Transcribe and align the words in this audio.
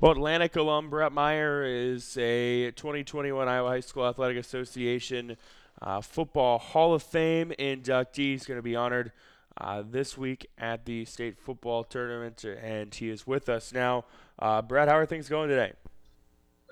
Well, 0.00 0.12
Atlantic 0.12 0.54
alum 0.54 0.90
Bret 0.90 1.10
Meyer 1.10 1.64
is 1.64 2.16
a 2.18 2.70
2021 2.70 3.48
Iowa 3.48 3.68
High 3.68 3.80
School 3.80 4.06
Athletic 4.06 4.36
Association 4.36 5.36
uh, 5.82 6.00
Football 6.02 6.60
Hall 6.60 6.94
of 6.94 7.02
Fame 7.02 7.52
inductee. 7.58 8.30
He's 8.30 8.46
going 8.46 8.58
to 8.58 8.62
be 8.62 8.76
honored 8.76 9.10
uh, 9.60 9.82
this 9.84 10.16
week 10.16 10.46
at 10.56 10.84
the 10.84 11.04
state 11.04 11.36
football 11.36 11.82
tournament, 11.82 12.44
and 12.44 12.94
he 12.94 13.08
is 13.08 13.26
with 13.26 13.48
us 13.48 13.72
now. 13.72 14.04
Uh, 14.38 14.62
Bret, 14.62 14.86
how 14.86 14.96
are 14.96 15.04
things 15.04 15.28
going 15.28 15.48
today? 15.48 15.72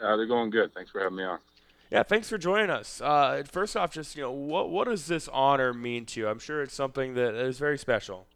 Uh, 0.01 0.17
they're 0.17 0.27
going 0.27 0.51
good. 0.51 0.73
Thanks 0.73 0.93
for 0.93 1.01
having 1.01 1.17
me 1.17 1.25
on. 1.25 1.41
Yeah, 1.91 2.05
thanks 2.05 2.29
for 2.29 2.39
joining 2.39 2.71
us. 2.71 3.01
Uh, 3.01 3.43
first 3.51 3.77
off, 3.77 3.91
just 3.91 4.15
you 4.15 4.23
know, 4.23 4.31
what 4.31 4.71
what 4.71 4.87
does 4.87 5.09
this 5.09 5.27
honor 5.33 5.75
mean 5.75 6.07
to 6.07 6.21
you? 6.21 6.29
I'm 6.29 6.39
sure 6.39 6.63
it's 6.63 6.75
something 6.75 7.15
that 7.15 7.35
is 7.35 7.59
very 7.59 7.77
special. 7.77 8.29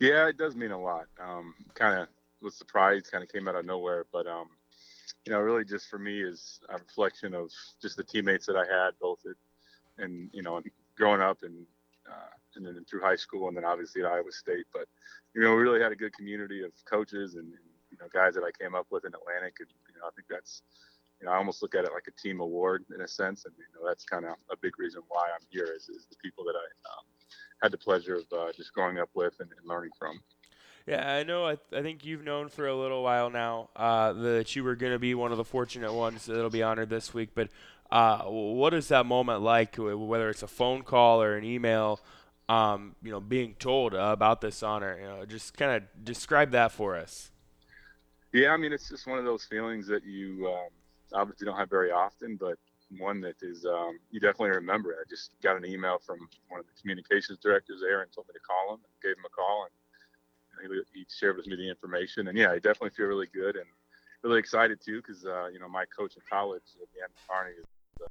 Yeah, 0.00 0.28
it 0.28 0.38
does 0.38 0.56
mean 0.56 0.70
a 0.70 0.80
lot. 0.80 1.08
Um, 1.20 1.54
kind 1.74 2.00
of 2.00 2.08
was 2.46 2.56
surprised, 2.56 3.10
kind 3.10 3.24
of 3.24 3.30
came 3.30 3.48
out 3.48 3.56
of 3.56 3.66
nowhere, 3.66 4.06
but 4.12 4.26
um, 4.26 4.46
you 5.26 5.32
know, 5.32 5.40
really 5.40 5.64
just 5.64 5.88
for 5.90 5.98
me 5.98 6.22
is 6.22 6.60
a 6.70 6.78
reflection 6.78 7.34
of 7.34 7.50
just 7.82 7.96
the 7.96 8.04
teammates 8.04 8.46
that 8.46 8.56
I 8.56 8.64
had, 8.64 8.92
both 9.00 9.18
at, 9.26 9.36
and 10.02 10.30
you 10.32 10.42
know, 10.42 10.62
growing 10.96 11.20
up 11.20 11.42
and 11.42 11.66
uh, 12.08 12.30
and 12.54 12.64
then 12.64 12.84
through 12.88 13.02
high 13.02 13.16
school, 13.16 13.48
and 13.48 13.56
then 13.56 13.64
obviously 13.64 14.02
at 14.02 14.08
Iowa 14.08 14.30
State. 14.30 14.66
But 14.72 14.86
you 15.34 15.42
know, 15.42 15.50
we 15.56 15.62
really 15.62 15.82
had 15.82 15.92
a 15.92 15.96
good 15.96 16.16
community 16.16 16.62
of 16.62 16.70
coaches 16.88 17.34
and, 17.34 17.44
and 17.44 17.66
you 17.90 17.98
know 18.00 18.06
guys 18.14 18.34
that 18.34 18.44
I 18.44 18.52
came 18.62 18.76
up 18.76 18.86
with 18.90 19.04
in 19.04 19.12
Atlantic, 19.12 19.56
and 19.58 19.68
you 19.88 20.00
know, 20.00 20.06
I 20.06 20.10
think 20.14 20.28
that's 20.30 20.62
you 21.20 21.26
know, 21.26 21.32
I 21.32 21.36
almost 21.36 21.62
look 21.62 21.74
at 21.74 21.84
it 21.84 21.92
like 21.92 22.06
a 22.08 22.20
team 22.20 22.40
award 22.40 22.84
in 22.94 23.00
a 23.00 23.08
sense, 23.08 23.44
and 23.44 23.54
you 23.58 23.64
know, 23.74 23.86
that's 23.86 24.04
kind 24.04 24.24
of 24.24 24.34
a 24.50 24.56
big 24.56 24.78
reason 24.78 25.02
why 25.08 25.26
I'm 25.34 25.46
here 25.50 25.72
is, 25.74 25.88
is 25.88 26.06
the 26.08 26.16
people 26.22 26.44
that 26.44 26.54
I 26.54 26.66
um, 26.92 27.04
had 27.62 27.72
the 27.72 27.78
pleasure 27.78 28.16
of 28.16 28.26
uh, 28.32 28.52
just 28.54 28.72
growing 28.72 28.98
up 28.98 29.08
with 29.14 29.34
and, 29.40 29.50
and 29.50 29.66
learning 29.66 29.90
from. 29.98 30.20
Yeah, 30.86 31.10
I 31.10 31.24
know. 31.24 31.44
I, 31.44 31.56
th- 31.56 31.80
I 31.80 31.82
think 31.82 32.04
you've 32.04 32.22
known 32.22 32.48
for 32.48 32.68
a 32.68 32.76
little 32.76 33.02
while 33.02 33.28
now 33.28 33.70
uh, 33.74 34.12
that 34.12 34.54
you 34.54 34.62
were 34.62 34.76
going 34.76 34.92
to 34.92 35.00
be 35.00 35.14
one 35.14 35.32
of 35.32 35.38
the 35.38 35.44
fortunate 35.44 35.92
ones 35.92 36.26
that'll 36.26 36.48
be 36.48 36.62
honored 36.62 36.90
this 36.90 37.12
week. 37.12 37.30
But 37.34 37.48
uh, 37.90 38.22
what 38.22 38.72
is 38.72 38.88
that 38.88 39.04
moment 39.04 39.42
like, 39.42 39.76
whether 39.76 40.30
it's 40.30 40.44
a 40.44 40.48
phone 40.48 40.82
call 40.82 41.20
or 41.20 41.36
an 41.36 41.44
email? 41.44 42.00
Um, 42.48 42.94
you 43.02 43.10
know, 43.10 43.18
being 43.18 43.56
told 43.58 43.94
about 43.94 44.40
this 44.40 44.62
honor. 44.62 44.96
You 45.00 45.06
know, 45.06 45.24
just 45.24 45.56
kind 45.56 45.72
of 45.72 46.04
describe 46.04 46.52
that 46.52 46.70
for 46.70 46.94
us. 46.94 47.32
Yeah, 48.32 48.50
I 48.50 48.56
mean, 48.56 48.72
it's 48.72 48.88
just 48.88 49.08
one 49.08 49.18
of 49.18 49.24
those 49.24 49.44
feelings 49.44 49.88
that 49.88 50.04
you 50.04 50.46
um, 50.46 50.68
obviously 51.12 51.46
don't 51.46 51.56
have 51.56 51.70
very 51.70 51.90
often, 51.90 52.36
but 52.36 52.58
one 52.98 53.20
that 53.22 53.34
is 53.42 53.66
um, 53.66 53.98
you 54.12 54.20
definitely 54.20 54.50
remember. 54.50 54.94
I 55.00 55.02
just 55.10 55.32
got 55.42 55.56
an 55.56 55.66
email 55.66 55.98
from 56.04 56.18
one 56.48 56.60
of 56.60 56.66
the 56.66 56.80
communications 56.80 57.40
directors 57.42 57.80
there 57.80 58.02
and 58.02 58.12
told 58.12 58.28
me 58.28 58.34
to 58.34 58.40
call 58.40 58.74
him 58.74 58.80
and 58.84 59.02
gave 59.02 59.18
him 59.18 59.24
a 59.26 59.30
call 59.30 59.64
and 59.64 59.72
he, 60.62 61.00
he 61.00 61.06
shared 61.08 61.36
with 61.36 61.46
me 61.46 61.56
the 61.56 61.68
information, 61.68 62.28
and 62.28 62.36
yeah, 62.36 62.50
I 62.50 62.56
definitely 62.56 62.90
feel 62.90 63.06
really 63.06 63.28
good 63.32 63.56
and 63.56 63.66
really 64.22 64.38
excited 64.38 64.80
too, 64.84 65.00
because 65.00 65.24
uh, 65.24 65.46
you 65.48 65.58
know 65.58 65.68
my 65.68 65.84
coach 65.96 66.16
in 66.16 66.22
college, 66.28 66.62
Dan 66.78 67.08
McCarney, 67.08 67.58
is 67.58 67.66
uh, 68.02 68.08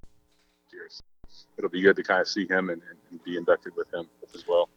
here. 0.72 0.88
So 0.90 1.04
it'll 1.58 1.70
be 1.70 1.82
good 1.82 1.96
to 1.96 2.04
kind 2.04 2.22
of 2.22 2.28
see 2.28 2.48
him 2.48 2.70
and, 2.70 2.82
and 3.12 3.24
be 3.24 3.38
inducted 3.38 3.76
with 3.76 3.94
him 3.94 4.08
as 4.34 4.48
well. 4.48 4.70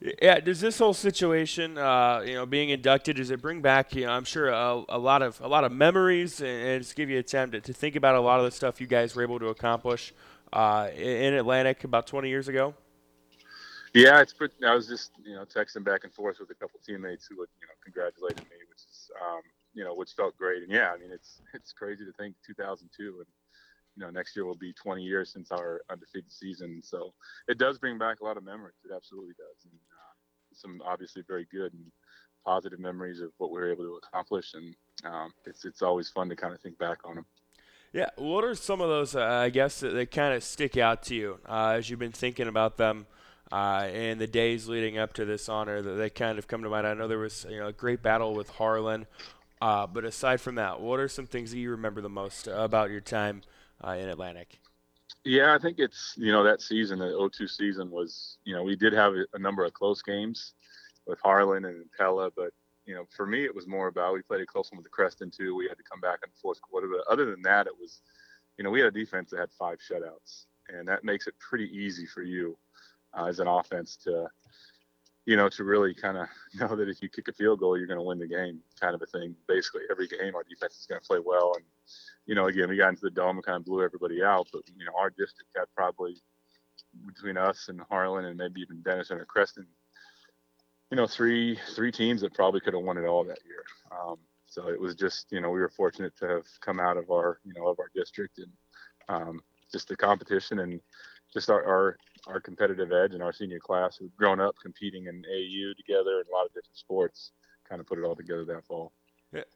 Yeah, 0.00 0.40
does 0.40 0.60
this 0.60 0.78
whole 0.78 0.94
situation, 0.94 1.76
uh, 1.76 2.22
you 2.24 2.32
know, 2.32 2.46
being 2.46 2.70
inducted, 2.70 3.16
does 3.16 3.30
it 3.30 3.42
bring 3.42 3.60
back, 3.60 3.94
you 3.94 4.06
know, 4.06 4.12
I'm 4.12 4.24
sure 4.24 4.48
a, 4.48 4.82
a 4.88 4.98
lot 4.98 5.20
of 5.20 5.38
a 5.42 5.48
lot 5.48 5.64
of 5.64 5.72
memories, 5.72 6.40
and, 6.40 6.48
and 6.48 6.82
just 6.82 6.96
give 6.96 7.10
you 7.10 7.18
a 7.18 7.22
time 7.22 7.50
to, 7.50 7.60
to, 7.60 7.72
think 7.74 7.96
about 7.96 8.14
a 8.14 8.20
lot 8.20 8.38
of 8.40 8.46
the 8.46 8.50
stuff 8.50 8.80
you 8.80 8.86
guys 8.86 9.14
were 9.14 9.22
able 9.22 9.38
to 9.38 9.48
accomplish 9.48 10.14
uh, 10.54 10.88
in 10.96 11.34
Atlantic 11.34 11.84
about 11.84 12.06
20 12.06 12.30
years 12.30 12.48
ago? 12.48 12.74
Yeah, 13.92 14.20
it's 14.20 14.32
pretty. 14.32 14.54
I 14.64 14.74
was 14.74 14.86
just 14.86 15.12
you 15.24 15.34
know 15.34 15.44
texting 15.44 15.84
back 15.84 16.04
and 16.04 16.12
forth 16.12 16.38
with 16.38 16.50
a 16.50 16.54
couple 16.54 16.78
teammates 16.86 17.26
who 17.26 17.36
you 17.36 17.66
know 17.66 17.74
congratulated 17.82 18.44
me, 18.44 18.56
which 18.68 18.78
is 18.78 19.10
um, 19.20 19.42
you 19.74 19.84
know 19.84 19.94
which 19.94 20.12
felt 20.12 20.36
great. 20.36 20.62
And 20.62 20.70
yeah, 20.70 20.92
I 20.94 20.98
mean 20.98 21.10
it's 21.10 21.42
it's 21.54 21.72
crazy 21.72 22.04
to 22.04 22.12
think 22.12 22.36
2002 22.46 23.16
and 23.18 23.26
you 23.96 24.02
know 24.02 24.10
next 24.10 24.36
year 24.36 24.44
will 24.44 24.56
be 24.56 24.72
20 24.72 25.02
years 25.02 25.32
since 25.32 25.50
our 25.50 25.80
undefeated 25.90 26.30
season. 26.30 26.80
So 26.84 27.12
it 27.48 27.58
does 27.58 27.78
bring 27.78 27.98
back 27.98 28.20
a 28.20 28.24
lot 28.24 28.36
of 28.36 28.44
memories. 28.44 28.76
It 28.84 28.94
absolutely 28.94 29.34
does, 29.34 29.64
and 29.64 29.74
uh, 29.74 30.14
some 30.54 30.80
obviously 30.86 31.22
very 31.26 31.46
good 31.50 31.72
and 31.72 31.84
positive 32.44 32.78
memories 32.78 33.20
of 33.20 33.30
what 33.38 33.50
we 33.50 33.58
were 33.58 33.70
able 33.72 33.84
to 33.84 33.98
accomplish. 34.04 34.54
And 34.54 34.74
um, 35.04 35.32
it's 35.46 35.64
it's 35.64 35.82
always 35.82 36.08
fun 36.08 36.28
to 36.28 36.36
kind 36.36 36.54
of 36.54 36.60
think 36.60 36.78
back 36.78 36.98
on 37.04 37.16
them. 37.16 37.26
Yeah, 37.92 38.10
what 38.14 38.44
are 38.44 38.54
some 38.54 38.80
of 38.80 38.88
those 38.88 39.16
uh, 39.16 39.24
I 39.24 39.50
guess 39.50 39.80
that, 39.80 39.94
that 39.94 40.12
kind 40.12 40.32
of 40.32 40.44
stick 40.44 40.76
out 40.76 41.02
to 41.04 41.14
you 41.16 41.40
uh, 41.48 41.74
as 41.76 41.90
you've 41.90 41.98
been 41.98 42.12
thinking 42.12 42.46
about 42.46 42.76
them? 42.76 43.06
Uh, 43.52 43.88
in 43.92 44.18
the 44.18 44.26
days 44.26 44.68
leading 44.68 44.98
up 44.98 45.12
to 45.14 45.24
this 45.24 45.48
honor 45.48 45.82
that 45.82 45.94
they 45.94 46.10
kind 46.10 46.38
of 46.38 46.46
come 46.46 46.62
to 46.62 46.68
mind. 46.68 46.86
I 46.86 46.94
know 46.94 47.08
there 47.08 47.18
was 47.18 47.46
you 47.48 47.58
know 47.58 47.68
a 47.68 47.72
great 47.72 48.02
battle 48.02 48.34
with 48.34 48.50
Harlan, 48.50 49.06
uh, 49.60 49.86
but 49.86 50.04
aside 50.04 50.40
from 50.40 50.54
that, 50.56 50.80
what 50.80 51.00
are 51.00 51.08
some 51.08 51.26
things 51.26 51.50
that 51.50 51.58
you 51.58 51.70
remember 51.70 52.00
the 52.00 52.08
most 52.08 52.46
about 52.46 52.90
your 52.90 53.00
time 53.00 53.42
uh, 53.84 53.90
in 53.92 54.08
Atlantic? 54.08 54.60
Yeah, 55.24 55.54
I 55.54 55.58
think 55.58 55.78
it's 55.78 56.14
you 56.16 56.32
know 56.32 56.44
that 56.44 56.62
season, 56.62 56.98
the 56.98 57.06
0-2 57.06 57.48
season 57.50 57.90
was 57.90 58.38
you 58.44 58.54
know 58.54 58.62
we 58.62 58.76
did 58.76 58.92
have 58.92 59.14
a 59.34 59.38
number 59.38 59.64
of 59.64 59.72
close 59.74 60.00
games 60.02 60.54
with 61.06 61.18
Harlan 61.20 61.64
and 61.64 61.84
Pella, 61.98 62.30
but 62.34 62.52
you 62.86 62.94
know 62.94 63.04
for 63.14 63.26
me 63.26 63.44
it 63.44 63.54
was 63.54 63.66
more 63.66 63.88
about 63.88 64.14
we 64.14 64.22
played 64.22 64.40
a 64.40 64.46
close 64.46 64.70
one 64.70 64.78
with 64.78 64.84
the 64.84 64.90
Creston 64.90 65.30
too. 65.30 65.54
We 65.56 65.68
had 65.68 65.76
to 65.76 65.84
come 65.90 66.00
back 66.00 66.20
in 66.22 66.30
the 66.30 66.40
fourth 66.40 66.60
quarter, 66.62 66.88
but 66.88 67.12
other 67.12 67.26
than 67.26 67.42
that, 67.42 67.66
it 67.66 67.74
was 67.78 68.00
you 68.56 68.64
know 68.64 68.70
we 68.70 68.80
had 68.80 68.88
a 68.88 68.98
defense 68.98 69.30
that 69.30 69.40
had 69.40 69.50
five 69.58 69.78
shutouts, 69.78 70.46
and 70.68 70.86
that 70.86 71.04
makes 71.04 71.26
it 71.26 71.34
pretty 71.38 71.68
easy 71.76 72.06
for 72.06 72.22
you 72.22 72.56
uh, 73.16 73.26
as 73.26 73.40
an 73.40 73.46
offense 73.46 73.96
to, 74.04 74.28
you 75.26 75.36
know, 75.36 75.48
to 75.48 75.64
really 75.64 75.94
kind 75.94 76.16
of 76.16 76.28
know 76.54 76.74
that 76.76 76.88
if 76.88 77.02
you 77.02 77.08
kick 77.08 77.28
a 77.28 77.32
field 77.32 77.60
goal, 77.60 77.76
you're 77.76 77.86
going 77.86 77.98
to 77.98 78.04
win 78.04 78.18
the 78.18 78.26
game, 78.26 78.60
kind 78.80 78.94
of 78.94 79.02
a 79.02 79.06
thing. 79.06 79.34
Basically, 79.46 79.82
every 79.90 80.06
game 80.06 80.34
our 80.34 80.44
defense 80.44 80.78
is 80.78 80.86
going 80.86 81.00
to 81.00 81.06
play 81.06 81.18
well, 81.24 81.52
and 81.56 81.64
you 82.26 82.34
know, 82.34 82.46
again, 82.46 82.68
we 82.68 82.76
got 82.76 82.90
into 82.90 83.02
the 83.02 83.10
dome 83.10 83.36
and 83.36 83.44
kind 83.44 83.56
of 83.56 83.64
blew 83.64 83.82
everybody 83.82 84.22
out. 84.22 84.48
But 84.52 84.62
you 84.76 84.84
know, 84.84 84.92
our 84.98 85.10
district 85.10 85.50
had 85.56 85.66
probably 85.76 86.20
between 87.06 87.36
us 87.36 87.68
and 87.68 87.80
Harlan 87.88 88.24
and 88.24 88.36
maybe 88.36 88.60
even 88.60 88.82
Denison 88.82 89.18
or 89.18 89.24
Creston, 89.24 89.66
you 90.90 90.96
know, 90.96 91.06
three 91.06 91.58
three 91.74 91.92
teams 91.92 92.20
that 92.22 92.34
probably 92.34 92.60
could 92.60 92.74
have 92.74 92.82
won 92.82 92.98
it 92.98 93.06
all 93.06 93.24
that 93.24 93.38
year. 93.46 93.64
Um, 93.92 94.16
so 94.50 94.68
it 94.68 94.80
was 94.80 94.96
just, 94.96 95.30
you 95.30 95.40
know, 95.40 95.50
we 95.50 95.60
were 95.60 95.68
fortunate 95.68 96.16
to 96.18 96.26
have 96.26 96.46
come 96.60 96.80
out 96.80 96.96
of 96.96 97.08
our, 97.10 97.38
you 97.44 97.52
know, 97.54 97.68
of 97.68 97.78
our 97.78 97.90
district 97.94 98.38
and 98.38 98.50
um, 99.08 99.40
just 99.70 99.86
the 99.86 99.96
competition 99.96 100.58
and 100.58 100.80
just 101.32 101.48
our, 101.50 101.64
our 101.64 101.96
our 102.26 102.40
competitive 102.40 102.92
edge 102.92 103.12
in 103.12 103.22
our 103.22 103.32
senior 103.32 103.58
class 103.58 103.96
who've 103.96 104.14
grown 104.16 104.40
up 104.40 104.54
competing 104.62 105.06
in 105.06 105.24
AU 105.26 105.74
together 105.76 106.18
and 106.18 106.26
a 106.28 106.34
lot 106.34 106.46
of 106.46 106.52
different 106.54 106.76
sports 106.76 107.32
kind 107.68 107.80
of 107.80 107.86
put 107.86 107.98
it 107.98 108.04
all 108.04 108.16
together 108.16 108.44
that 108.44 108.66
fall. 108.66 108.92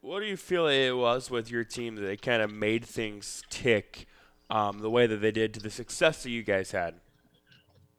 What 0.01 0.21
do 0.21 0.27
you 0.27 0.37
feel 0.37 0.69
it 0.69 0.93
was 0.93 1.31
with 1.31 1.51
your 1.51 1.65
team 1.65 1.97
that 1.97 2.09
it 2.09 2.23
kind 2.23 2.41
of 2.41 2.53
made 2.53 2.85
things 2.85 3.43
tick 3.51 4.07
um, 4.49 4.79
the 4.79 4.91
way 4.91 5.09
that 5.09 5.17
they 5.17 5.33
did 5.33 5.53
to 5.55 5.61
the 5.61 5.71
success 5.71 6.23
that 6.23 6.31
you 6.31 6.45
guys 6.45 6.71
had? 6.71 6.95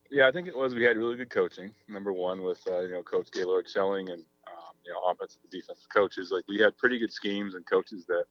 Yeah, 0.09 0.27
I 0.27 0.31
think 0.31 0.47
it 0.47 0.55
was 0.55 0.73
we 0.73 0.83
had 0.83 0.95
really 0.95 1.17
good 1.17 1.29
coaching. 1.29 1.71
Number 1.89 2.13
one 2.13 2.43
with 2.43 2.61
uh, 2.67 2.81
you 2.81 2.91
know 2.91 3.03
Coach 3.03 3.29
Gaylord 3.31 3.67
Schelling 3.67 4.09
and 4.09 4.21
um, 4.47 4.75
you 4.85 4.93
know 4.93 4.99
offensive 5.11 5.41
and 5.43 5.51
defensive 5.51 5.87
coaches. 5.93 6.31
Like 6.31 6.45
we 6.47 6.59
had 6.59 6.77
pretty 6.77 6.99
good 6.99 7.11
schemes 7.11 7.55
and 7.55 7.65
coaches 7.65 8.05
that 8.05 8.23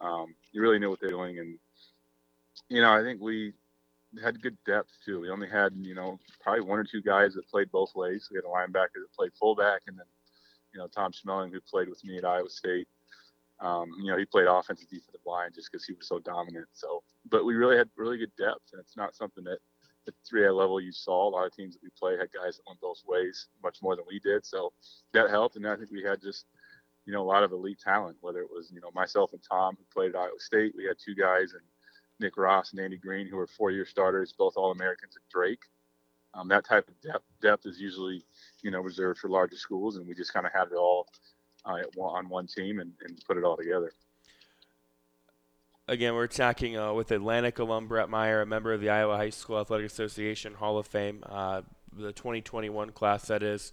um, 0.00 0.34
you 0.52 0.62
really 0.62 0.78
knew 0.78 0.88
what 0.88 1.00
they're 1.00 1.10
doing. 1.10 1.38
And 1.38 1.58
you 2.70 2.80
know 2.80 2.92
I 2.92 3.02
think 3.02 3.20
we 3.20 3.52
had 4.22 4.42
good 4.42 4.56
depth 4.66 4.90
too. 5.04 5.20
We 5.20 5.30
only 5.30 5.48
had 5.48 5.72
you 5.76 5.94
know 5.94 6.18
probably 6.40 6.62
one 6.62 6.78
or 6.78 6.84
two 6.84 7.02
guys 7.02 7.34
that 7.34 7.48
played 7.48 7.70
both 7.70 7.94
ways. 7.94 8.28
We 8.30 8.36
had 8.36 8.44
a 8.44 8.48
linebacker 8.48 9.00
that 9.00 9.12
played 9.16 9.32
fullback, 9.38 9.82
and 9.86 9.98
then 9.98 10.06
you 10.72 10.78
know 10.78 10.88
Tom 10.88 11.12
Schmeling 11.12 11.52
who 11.52 11.60
played 11.60 11.88
with 11.88 12.04
me 12.04 12.18
at 12.18 12.24
Iowa 12.24 12.50
State. 12.50 12.88
Um, 13.60 13.90
you 13.98 14.10
know 14.10 14.16
he 14.16 14.24
played 14.24 14.46
offensive 14.46 14.88
defensive 14.88 15.20
line 15.26 15.50
just 15.54 15.70
because 15.70 15.84
he 15.84 15.92
was 15.92 16.08
so 16.08 16.18
dominant. 16.18 16.66
So, 16.72 17.02
but 17.30 17.44
we 17.44 17.54
really 17.54 17.76
had 17.76 17.88
really 17.96 18.18
good 18.18 18.34
depth, 18.36 18.72
and 18.72 18.80
it's 18.80 18.96
not 18.96 19.14
something 19.14 19.44
that 19.44 19.58
at 20.08 20.14
the 20.24 20.36
3A 20.36 20.56
level 20.56 20.80
you 20.80 20.92
saw. 20.92 21.28
A 21.28 21.30
lot 21.30 21.46
of 21.46 21.54
teams 21.54 21.74
that 21.74 21.82
we 21.82 21.90
play 21.98 22.16
had 22.16 22.32
guys 22.32 22.56
that 22.56 22.62
went 22.66 22.80
both 22.80 23.02
ways, 23.06 23.48
much 23.62 23.78
more 23.82 23.96
than 23.96 24.06
we 24.08 24.18
did. 24.20 24.46
So 24.46 24.72
that 25.12 25.30
helped, 25.30 25.56
and 25.56 25.66
I 25.66 25.76
think 25.76 25.90
we 25.90 26.02
had 26.02 26.20
just 26.20 26.46
you 27.06 27.12
know 27.12 27.22
a 27.22 27.30
lot 27.30 27.42
of 27.42 27.52
elite 27.52 27.80
talent. 27.80 28.16
Whether 28.20 28.40
it 28.40 28.50
was 28.50 28.70
you 28.72 28.80
know 28.80 28.90
myself 28.94 29.32
and 29.32 29.42
Tom 29.48 29.76
who 29.78 29.84
played 29.92 30.14
at 30.14 30.20
Iowa 30.20 30.38
State, 30.38 30.72
we 30.76 30.84
had 30.84 30.96
two 30.98 31.14
guys 31.14 31.52
and 31.52 31.62
Nick 32.20 32.36
Ross 32.36 32.72
and 32.72 32.80
Andy 32.80 32.96
Green, 32.96 33.26
who 33.26 33.38
are 33.38 33.46
four-year 33.46 33.86
starters, 33.86 34.32
both 34.32 34.54
All-Americans 34.56 35.16
at 35.16 35.22
Drake. 35.30 35.62
Um, 36.34 36.48
that 36.48 36.64
type 36.64 36.86
of 36.88 37.00
depth, 37.00 37.24
depth 37.42 37.66
is 37.66 37.80
usually, 37.80 38.22
you 38.62 38.70
know, 38.70 38.80
reserved 38.80 39.18
for 39.18 39.28
larger 39.28 39.56
schools, 39.56 39.96
and 39.96 40.06
we 40.06 40.14
just 40.14 40.32
kind 40.32 40.46
of 40.46 40.52
had 40.52 40.68
it 40.70 40.76
all 40.76 41.08
uh, 41.64 41.78
on 41.98 42.28
one 42.28 42.46
team 42.46 42.78
and, 42.78 42.92
and, 43.04 43.20
put 43.26 43.36
it 43.36 43.44
all 43.44 43.56
together. 43.56 43.92
Again, 45.88 46.14
we're 46.14 46.28
talking 46.28 46.76
uh, 46.76 46.92
with 46.92 47.10
Atlantic 47.10 47.58
alum 47.58 47.88
Bret 47.88 48.08
Meyer, 48.08 48.42
a 48.42 48.46
member 48.46 48.72
of 48.72 48.80
the 48.80 48.90
Iowa 48.90 49.16
High 49.16 49.30
School 49.30 49.58
Athletic 49.58 49.86
Association 49.86 50.54
Hall 50.54 50.78
of 50.78 50.86
Fame, 50.86 51.24
uh, 51.28 51.62
the 51.92 52.12
2021 52.12 52.90
class 52.90 53.26
that 53.26 53.42
is. 53.42 53.72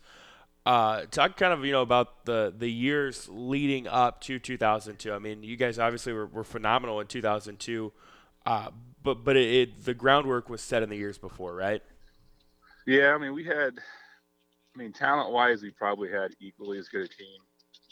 Uh, 0.66 1.06
talk 1.12 1.38
kind 1.38 1.54
of 1.54 1.64
you 1.64 1.72
know 1.72 1.82
about 1.82 2.26
the 2.26 2.54
the 2.58 2.70
years 2.70 3.30
leading 3.30 3.88
up 3.88 4.20
to 4.20 4.38
2002. 4.38 5.14
I 5.14 5.20
mean, 5.20 5.42
you 5.42 5.56
guys 5.56 5.80
obviously 5.80 6.12
were, 6.12 6.26
were 6.26 6.44
phenomenal 6.44 7.00
in 7.00 7.08
2002. 7.08 7.94
Uh, 8.48 8.72
but 9.04 9.24
but 9.24 9.38
it, 9.38 9.54
it, 9.54 9.86
the 9.86 9.94
groundwork 9.94 10.50
was 10.50 10.62
set 10.62 10.82
in 10.82 10.90
the 10.90 10.96
years 10.96 11.18
before, 11.18 11.54
right? 11.54 11.84
Yeah, 12.86 13.14
I 13.14 13.18
mean 13.18 13.34
we 13.34 13.44
had, 13.44 13.74
I 14.76 14.78
mean 14.78 14.94
talent 14.94 15.32
wise, 15.32 15.62
we 15.62 15.72
probably 15.72 16.10
had 16.10 16.32
equally 16.40 16.80
as 16.80 16.88
good 16.88 17.02
a 17.02 17.08
team 17.08 17.42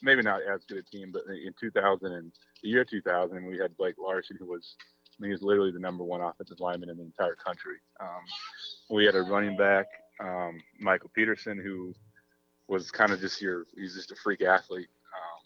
maybe 0.02 0.22
not 0.22 0.42
as 0.42 0.63
good 0.66 0.78
a 0.78 0.84
team, 0.84 1.12
but 1.12 1.24
in 1.28 1.54
2000 1.60 2.12
and 2.12 2.31
the 2.62 2.69
year 2.69 2.86
2000, 2.86 3.46
we 3.46 3.57
had 3.57 3.75
Blake 3.78 3.96
Larson, 3.98 4.38
who 4.40 4.46
was 4.46 4.75
I 5.18 5.22
mean, 5.22 5.30
he 5.30 5.34
was 5.34 5.42
literally 5.42 5.72
the 5.72 5.80
number 5.80 6.04
one 6.04 6.22
offensive 6.22 6.60
lineman 6.60 6.90
in 6.90 6.98
the 6.98 7.04
entire 7.04 7.36
country. 7.36 7.78
Um, 8.01 8.22
we 8.90 9.06
had 9.06 9.16
a 9.16 9.22
running 9.22 9.56
back, 9.56 9.86
um, 10.19 10.60
Michael 10.80 11.10
Peterson, 11.16 11.58
who 11.58 11.94
was 12.68 12.92
kind 12.92 13.12
of 13.12 13.22
just 13.22 13.42
your 13.42 13.66
he's 13.75 13.96
just 13.96 14.12
a 14.12 14.16
freak 14.16 14.42
athlete. 14.42 14.90
Um, 15.13 15.44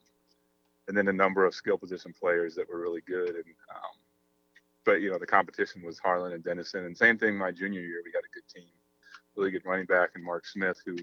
and 0.88 0.98
then 0.98 1.08
a 1.08 1.14
number 1.14 1.46
of 1.46 1.54
skill 1.54 1.78
position 1.78 2.14
players 2.20 2.56
that 2.56 2.68
were 2.68 2.80
really 2.80 3.02
good. 3.02 3.30
And 3.30 3.46
um, 3.70 3.96
but 4.90 5.02
you 5.02 5.12
know 5.12 5.20
the 5.20 5.28
competition 5.28 5.84
was 5.84 6.00
Harlan 6.00 6.34
and 6.34 6.44
Denison, 6.44 6.86
and 6.86 6.98
same 6.98 7.16
thing 7.16 7.38
my 7.38 7.52
junior 7.52 7.82
year. 7.82 8.02
We 8.04 8.12
had 8.12 8.24
a 8.26 8.34
good 8.34 8.48
team, 8.52 8.72
really 9.36 9.52
good 9.52 9.62
running 9.64 9.86
back, 9.86 10.10
and 10.16 10.24
Mark 10.24 10.48
Smith, 10.48 10.82
who 10.84 10.96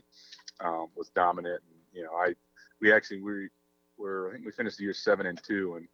um, 0.58 0.88
was 0.96 1.08
dominant. 1.10 1.62
And 1.70 1.78
you 1.92 2.02
know 2.02 2.10
I 2.10 2.34
we 2.80 2.92
actually 2.92 3.22
we 3.22 3.48
were 3.96 4.28
I 4.28 4.32
think 4.32 4.44
we 4.44 4.50
finished 4.50 4.78
the 4.78 4.82
year 4.82 4.92
seven 4.92 5.26
and 5.26 5.40
two, 5.40 5.76
and 5.76 5.86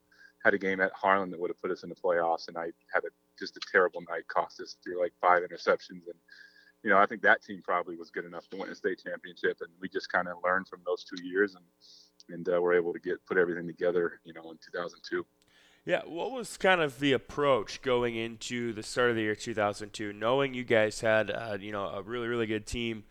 had 0.43 0.55
a 0.55 0.59
game 0.59 0.81
at 0.81 0.91
Harlan 0.95 1.31
that 1.33 1.39
would 1.39 1.51
have 1.51 1.61
put 1.61 1.71
us 1.71 1.83
in 1.83 1.91
the 1.91 1.95
playoffs, 1.95 2.49
and 2.49 2.57
I 2.57 2.73
had 2.95 3.05
a, 3.05 3.11
just 3.39 3.59
a 3.59 3.61
terrible 3.71 4.01
night, 4.09 4.27
cost 4.27 4.59
us 4.63 4.77
through 4.83 4.99
like 4.99 5.13
five 5.21 5.43
interceptions, 5.43 6.09
and 6.09 6.19
you 6.83 6.89
know 6.89 6.97
I 6.97 7.05
think 7.05 7.21
that 7.23 7.43
team 7.43 7.61
probably 7.63 7.97
was 7.97 8.11
good 8.11 8.25
enough 8.25 8.49
to 8.49 8.57
win 8.57 8.71
a 8.71 8.75
state 8.75 9.03
championship, 9.05 9.59
and 9.61 9.69
we 9.83 9.91
just 9.91 10.11
kind 10.11 10.29
of 10.29 10.39
learned 10.43 10.67
from 10.67 10.81
those 10.87 11.05
two 11.05 11.23
years, 11.23 11.57
and 11.57 12.35
and 12.35 12.49
uh, 12.49 12.59
we're 12.63 12.73
able 12.73 12.95
to 12.95 13.01
get 13.01 13.23
put 13.27 13.37
everything 13.37 13.67
together, 13.67 14.19
you 14.25 14.33
know, 14.33 14.51
in 14.51 14.57
2002. 14.65 15.27
Yeah, 15.85 16.03
what 16.07 16.31
was 16.31 16.57
kind 16.57 16.81
of 16.81 17.01
the 17.01 17.13
approach 17.13 17.83
going 17.83 18.15
into 18.15 18.73
the 18.73 18.85
start 18.85 19.11
of 19.11 19.17
the 19.17 19.23
year 19.23 19.35
2002, 19.35 20.13
knowing 20.13 20.55
you 20.55 20.63
guys 20.63 21.01
had 21.01 21.31
uh, 21.31 21.59
you 21.61 21.73
know 21.73 21.87
a 21.87 22.03
really 22.03 22.29
really 22.29 22.47
good 22.47 22.67
team, 22.67 23.05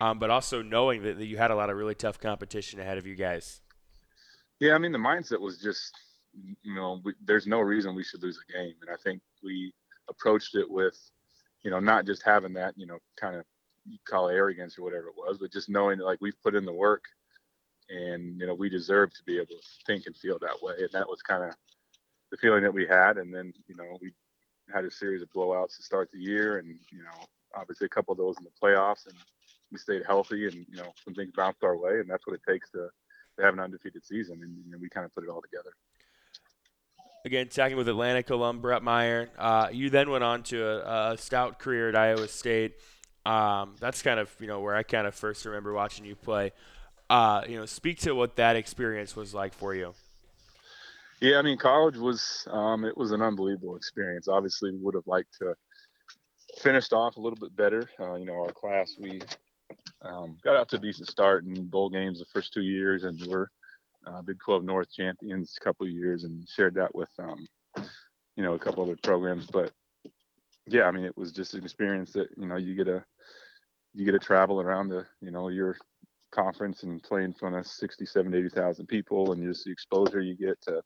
um, 0.00 0.18
but 0.18 0.30
also 0.30 0.60
knowing 0.62 1.02
that, 1.02 1.18
that 1.18 1.26
you 1.26 1.36
had 1.36 1.50
a 1.50 1.54
lot 1.54 1.70
of 1.70 1.76
really 1.76 1.94
tough 1.94 2.18
competition 2.18 2.80
ahead 2.80 2.98
of 2.98 3.06
you 3.06 3.14
guys. 3.14 3.60
Yeah, 4.58 4.74
I 4.74 4.78
mean 4.78 4.92
the 4.92 4.98
mindset 4.98 5.40
was 5.40 5.58
just 5.58 5.92
you 6.62 6.74
know, 6.74 7.00
we, 7.04 7.14
there's 7.24 7.46
no 7.46 7.60
reason 7.60 7.94
we 7.94 8.04
should 8.04 8.22
lose 8.22 8.38
a 8.48 8.52
game. 8.52 8.74
And 8.80 8.90
I 8.90 8.96
think 9.02 9.20
we 9.42 9.72
approached 10.08 10.54
it 10.54 10.70
with, 10.70 10.98
you 11.62 11.70
know, 11.70 11.80
not 11.80 12.06
just 12.06 12.22
having 12.22 12.52
that, 12.54 12.74
you 12.76 12.86
know, 12.86 12.98
kind 13.16 13.36
of 13.36 13.44
call 14.08 14.28
it 14.28 14.34
arrogance 14.34 14.78
or 14.78 14.82
whatever 14.82 15.08
it 15.08 15.14
was, 15.16 15.38
but 15.38 15.52
just 15.52 15.68
knowing 15.68 15.98
that 15.98 16.04
like 16.04 16.20
we've 16.20 16.40
put 16.42 16.54
in 16.54 16.64
the 16.64 16.72
work 16.72 17.04
and, 17.88 18.38
you 18.40 18.46
know, 18.46 18.54
we 18.54 18.68
deserve 18.68 19.12
to 19.14 19.22
be 19.24 19.36
able 19.36 19.46
to 19.46 19.84
think 19.86 20.06
and 20.06 20.16
feel 20.16 20.38
that 20.40 20.62
way. 20.62 20.74
And 20.78 20.90
that 20.92 21.08
was 21.08 21.22
kind 21.22 21.44
of 21.44 21.54
the 22.30 22.36
feeling 22.36 22.62
that 22.62 22.72
we 22.72 22.86
had. 22.86 23.18
And 23.18 23.32
then, 23.32 23.52
you 23.68 23.76
know, 23.76 23.98
we 24.00 24.12
had 24.72 24.84
a 24.84 24.90
series 24.90 25.22
of 25.22 25.28
blowouts 25.30 25.76
to 25.76 25.82
start 25.82 26.10
the 26.12 26.18
year 26.18 26.58
and, 26.58 26.68
you 26.90 27.02
know, 27.02 27.26
obviously 27.54 27.86
a 27.86 27.88
couple 27.88 28.12
of 28.12 28.18
those 28.18 28.36
in 28.38 28.44
the 28.44 28.50
playoffs 28.62 29.06
and 29.06 29.16
we 29.70 29.78
stayed 29.78 30.04
healthy 30.06 30.46
and, 30.46 30.54
you 30.54 30.76
know, 30.76 30.92
some 31.04 31.14
things 31.14 31.32
bounced 31.36 31.62
our 31.62 31.76
way 31.76 32.00
and 32.00 32.08
that's 32.08 32.26
what 32.26 32.34
it 32.34 32.42
takes 32.48 32.70
to, 32.70 32.88
to 33.38 33.44
have 33.44 33.54
an 33.54 33.60
undefeated 33.60 34.04
season. 34.04 34.40
And, 34.42 34.80
we 34.80 34.88
kind 34.90 35.06
of 35.06 35.14
put 35.14 35.24
it 35.24 35.30
all 35.30 35.40
together 35.40 35.70
again, 37.26 37.48
talking 37.48 37.76
with 37.76 37.88
Atlantic 37.88 38.30
alum 38.30 38.60
Bret 38.60 38.82
Meyer. 38.82 39.28
Uh, 39.36 39.68
you 39.72 39.90
then 39.90 40.08
went 40.10 40.24
on 40.24 40.42
to 40.44 40.64
a, 40.64 41.12
a 41.12 41.18
stout 41.18 41.58
career 41.58 41.88
at 41.88 41.96
Iowa 41.96 42.28
State. 42.28 42.74
Um, 43.26 43.74
that's 43.80 44.00
kind 44.02 44.20
of 44.20 44.32
you 44.40 44.46
know 44.46 44.60
where 44.60 44.76
I 44.76 44.84
kind 44.84 45.06
of 45.06 45.14
first 45.14 45.44
remember 45.44 45.72
watching 45.72 46.06
you 46.06 46.14
play. 46.14 46.52
Uh, 47.10 47.42
you 47.48 47.56
know, 47.56 47.66
speak 47.66 47.98
to 48.00 48.14
what 48.14 48.36
that 48.36 48.56
experience 48.56 49.14
was 49.16 49.34
like 49.34 49.52
for 49.52 49.74
you. 49.74 49.94
Yeah, 51.20 51.38
I 51.38 51.42
mean, 51.42 51.56
college 51.56 51.96
was 51.96 52.46
um, 52.50 52.84
it 52.84 52.96
was 52.96 53.12
an 53.12 53.22
unbelievable 53.22 53.76
experience. 53.76 54.28
Obviously, 54.28 54.70
we 54.72 54.78
would 54.78 54.94
have 54.94 55.06
liked 55.06 55.38
to 55.38 55.54
finished 56.58 56.92
off 56.92 57.16
a 57.16 57.20
little 57.20 57.38
bit 57.38 57.54
better. 57.56 57.88
Uh, 57.98 58.14
you 58.14 58.24
know, 58.24 58.34
our 58.34 58.52
class 58.52 58.96
we 59.00 59.20
um, 60.02 60.36
got 60.42 60.56
out 60.56 60.68
to 60.70 60.76
a 60.76 60.80
decent 60.80 61.08
start 61.08 61.44
in 61.44 61.66
bowl 61.66 61.90
games 61.90 62.18
the 62.18 62.26
first 62.32 62.52
two 62.52 62.62
years, 62.62 63.04
and 63.04 63.20
we're 63.26 63.48
uh, 64.06 64.22
Big 64.22 64.38
12 64.44 64.64
North 64.64 64.90
champions 64.92 65.56
a 65.60 65.64
couple 65.64 65.86
of 65.86 65.92
years 65.92 66.24
and 66.24 66.46
shared 66.48 66.74
that 66.74 66.94
with, 66.94 67.10
um, 67.18 67.46
you 68.36 68.42
know, 68.42 68.54
a 68.54 68.58
couple 68.58 68.84
other 68.84 68.96
programs. 69.02 69.46
But 69.46 69.72
yeah, 70.66 70.84
I 70.84 70.90
mean, 70.90 71.04
it 71.04 71.16
was 71.16 71.32
just 71.32 71.54
an 71.54 71.64
experience 71.64 72.12
that, 72.12 72.28
you 72.36 72.46
know, 72.46 72.56
you 72.56 72.74
get 72.74 72.88
a 72.88 73.04
you 73.94 74.04
get 74.04 74.12
to 74.12 74.18
travel 74.18 74.60
around 74.60 74.88
the, 74.90 75.06
you 75.22 75.30
know, 75.30 75.48
your 75.48 75.76
conference 76.36 76.84
and 76.84 77.02
play 77.02 77.24
in 77.24 77.32
front 77.34 77.56
of 77.56 77.66
60, 77.66 78.06
70, 78.06 78.38
80,000 78.38 78.86
people 78.86 79.32
and 79.32 79.42
just 79.42 79.64
the 79.64 79.72
exposure 79.72 80.20
you 80.20 80.36
get 80.36 80.60
to 80.62 80.82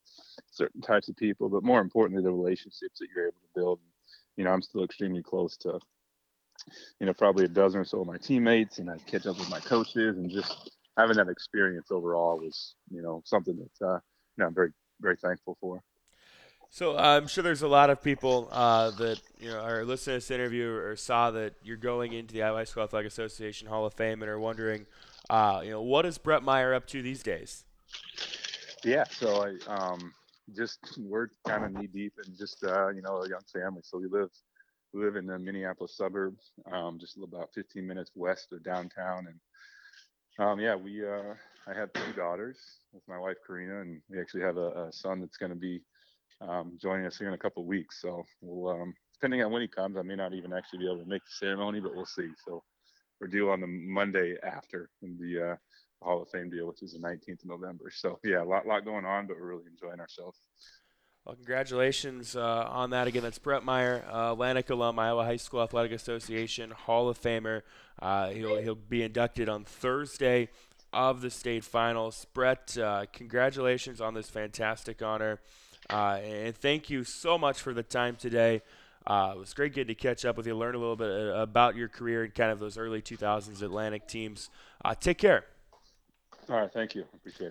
certain 0.51 0.81
types 0.83 1.09
of 1.11 1.17
people, 1.17 1.49
but 1.51 1.65
more 1.65 1.81
importantly, 1.81 2.23
the 2.25 2.33
relationships 2.33 3.01
that 3.01 3.09
you're 3.15 3.27
able 3.27 3.41
to 3.43 3.61
build. 3.61 3.81
You 4.37 4.45
know, 4.45 4.53
I'm 4.53 4.63
still 4.63 4.85
extremely 4.85 5.23
close 5.23 5.57
to, 5.59 5.81
you 7.01 7.07
know, 7.07 7.15
probably 7.15 7.47
a 7.47 7.49
dozen 7.49 7.81
or 7.81 7.85
so 7.85 8.03
of 8.03 8.07
my 8.09 8.19
teammates 8.19 8.79
and 8.79 8.91
I 8.91 8.99
catch 9.07 9.27
up 9.27 9.39
with 9.39 9.51
my 9.51 9.61
coaches 9.61 10.19
and 10.19 10.31
just, 10.31 10.71
having 10.99 11.17
that 11.17 11.29
experience 11.31 11.91
overall 11.91 12.39
was, 12.39 12.75
you 12.91 13.03
know, 13.03 13.23
something 13.25 13.57
that 13.57 13.87
uh, 13.87 13.95
you 13.95 14.01
know, 14.39 14.47
I'm 14.47 14.55
very, 14.55 14.71
very 15.01 15.17
thankful 15.17 15.57
for. 15.61 15.83
So 16.73 16.97
uh, 16.97 17.19
I'm 17.21 17.27
sure 17.27 17.43
there's 17.43 17.63
a 17.63 17.69
lot 17.69 17.91
of 17.91 18.01
people 18.01 18.49
uh, 18.53 18.93
that 18.93 19.21
you 19.41 19.51
know 19.51 19.59
are 19.59 19.85
listening 19.85 20.15
to 20.15 20.17
this 20.19 20.31
interview 20.31 20.71
or 20.71 20.95
saw 20.95 21.33
that 21.33 21.55
you're 21.65 21.77
going 21.77 22.13
into 22.13 22.33
the 22.33 22.45
Iowa 22.45 22.65
School 22.65 22.85
Athletic 22.85 23.11
Association 23.11 23.67
Hall 23.67 23.85
of 23.85 23.95
Fame 23.95 24.23
and 24.23 24.31
are 24.31 24.39
wondering, 24.39 24.87
uh, 25.29 25.63
you 25.65 25.71
know, 25.71 25.83
what 25.83 26.07
is 26.07 26.17
Bret 26.17 26.45
Meyer 26.45 26.73
up 26.73 26.87
to 26.89 27.03
these 27.03 27.25
days? 27.25 27.65
Yeah, 28.85 29.03
so 29.11 29.45
I 29.45 29.57
um, 29.67 30.15
just 30.55 30.79
we're 31.01 31.31
kind 31.45 31.65
of 31.65 31.73
knee 31.73 31.89
deep 31.89 32.13
in 32.25 32.37
just 32.37 32.63
uh, 32.63 32.91
you 32.91 33.03
know 33.03 33.23
a 33.25 33.29
young 33.29 33.43
family. 33.53 33.83
So 33.83 33.99
we 33.99 34.07
live 34.07 34.31
we 34.95 35.05
live 35.05 35.17
in 35.17 35.27
the 35.27 35.41
Minneapolis 35.41 35.97
suburbs, 35.97 36.53
um, 36.71 36.99
just 37.01 37.17
about 37.17 37.49
15 37.53 37.85
minutes 37.85 38.13
west 38.15 38.53
of 38.53 38.63
downtown, 38.63 39.27
and 39.27 40.47
um, 40.47 40.61
yeah, 40.61 40.77
we 40.77 41.05
uh, 41.05 41.35
I 41.67 41.75
have 41.75 41.93
two 41.93 42.13
daughters 42.13 42.59
with 42.93 43.03
my 43.09 43.19
wife 43.19 43.39
Karina, 43.45 43.81
and 43.81 44.01
we 44.09 44.21
actually 44.21 44.43
have 44.43 44.57
a, 44.57 44.87
a 44.87 44.93
son 44.93 45.21
that's 45.21 45.37
going 45.37 45.51
to 45.51 45.59
be 45.59 45.83
um, 46.41 46.79
joining 46.81 47.07
us 47.07 47.19
here 47.19 47.29
in 47.29 47.35
a 47.35 47.39
couple 47.39 47.65
weeks. 47.65 48.01
So 48.01 48.25
we'll, 48.41 48.73
um, 48.73 48.95
depending 49.15 49.43
on 49.43 49.53
when 49.53 49.63
he 49.63 49.69
comes, 49.69 49.97
I 49.97 50.03
may 50.03 50.17
not 50.17 50.33
even 50.33 50.53
actually 50.53 50.81
be 50.81 50.87
able 50.87 51.03
to 51.03 51.09
make 51.09 51.25
the 51.25 51.31
ceremony, 51.33 51.81
but 51.81 51.95
we'll 51.95 52.07
see. 52.07 52.29
So 52.47 52.63
we're 53.21 53.29
due 53.29 53.51
on 53.51 53.61
the 53.61 53.67
Monday 53.67 54.37
after 54.43 54.91
in 55.03 55.19
the 55.19 55.53
uh, 55.53 55.57
Hall 56.03 56.23
of 56.23 56.31
Fame 56.31 56.51
deal, 56.51 56.67
which 56.67 56.83
is 56.83 56.93
the 56.93 56.99
19th 56.99 57.43
of 57.43 57.47
November. 57.47 57.91
So 57.95 58.19
yeah, 58.25 58.43
a 58.43 58.45
lot, 58.45 58.67
lot 58.67 58.85
going 58.85 59.05
on, 59.05 59.27
but 59.27 59.37
we're 59.39 59.49
really 59.49 59.67
enjoying 59.71 60.01
ourselves. 60.01 60.39
Well, 61.27 61.35
congratulations 61.35 62.35
uh, 62.35 62.67
on 62.71 62.91
that. 62.91 63.07
Again, 63.07 63.23
that's 63.23 63.39
Bret 63.39 63.63
Meyer, 63.63 64.03
uh, 64.11 64.33
Atlantic 64.33 64.71
alum, 64.71 64.99
Iowa 64.99 65.25
High 65.25 65.37
School 65.37 65.63
Athletic 65.63 65.93
Association 65.93 66.71
Hall 66.71 67.11
of 67.11 67.21
Famer. 67.21 67.61
Uh, 68.01 68.31
he'll, 68.31 68.57
he'll 68.57 68.75
be 68.75 69.03
inducted 69.03 69.47
on 69.47 69.65
Thursday 69.65 70.49
of 70.95 71.21
the 71.21 71.31
state 71.31 71.63
finals. 71.63 72.27
Bret, 72.33 72.77
uh, 72.79 73.05
congratulations 73.13 74.01
on 74.01 74.15
this 74.15 74.31
fantastic 74.31 75.03
honor. 75.03 75.41
Uh, 75.93 76.21
and 76.23 76.57
thank 76.57 76.91
you 76.91 77.05
so 77.05 77.37
much 77.39 77.61
for 77.61 77.75
the 77.75 77.83
time 77.83 78.17
today. 78.17 78.63
Uh, 79.07 79.33
it 79.35 79.39
was 79.39 79.55
great 79.55 79.75
getting 79.75 79.95
to 79.95 80.01
catch 80.01 80.25
up 80.25 80.37
with 80.37 80.47
you, 80.47 80.55
learn 80.55 80.75
a 80.75 80.79
little 80.79 80.97
bit 80.97 81.11
about 81.37 81.75
your 81.75 81.89
career 81.89 82.25
and 82.25 82.35
kind 82.35 82.53
of 82.53 82.59
those 82.59 82.77
early 82.77 83.01
2000s 83.01 83.63
Atlantic 83.63 84.07
teams. 84.07 84.51
take 85.01 85.19
care. 85.19 85.45
All 86.49 86.57
right. 86.57 86.73
Thank 86.73 86.95
you. 86.95 87.05
Appreciate 87.15 87.47
it. 87.47 87.49